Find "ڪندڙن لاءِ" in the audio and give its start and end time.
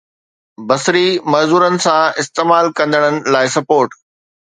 2.77-3.47